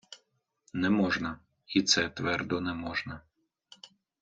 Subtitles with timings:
[0.73, 3.21] Не можна, і це твердо не можна.